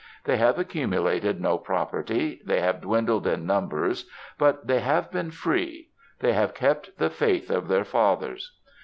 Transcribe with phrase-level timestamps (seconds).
[0.23, 5.29] They have accumu lated no property, they have dwindled in numbers, but they have been
[5.29, 8.51] free— they have kept the faith of their fathers.